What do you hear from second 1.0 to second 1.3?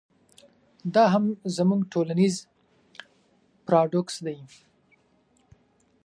هم